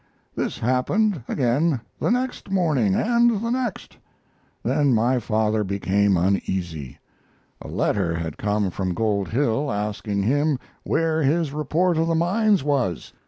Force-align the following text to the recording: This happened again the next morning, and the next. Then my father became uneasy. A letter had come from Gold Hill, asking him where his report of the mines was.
This 0.35 0.57
happened 0.57 1.21
again 1.27 1.79
the 1.99 2.09
next 2.09 2.49
morning, 2.49 2.95
and 2.95 3.39
the 3.39 3.51
next. 3.51 3.97
Then 4.63 4.95
my 4.95 5.19
father 5.19 5.63
became 5.63 6.17
uneasy. 6.17 6.97
A 7.61 7.67
letter 7.67 8.15
had 8.15 8.39
come 8.39 8.71
from 8.71 8.95
Gold 8.95 9.29
Hill, 9.29 9.71
asking 9.71 10.23
him 10.23 10.57
where 10.81 11.21
his 11.21 11.53
report 11.53 11.99
of 11.99 12.07
the 12.07 12.15
mines 12.15 12.63
was. 12.63 13.13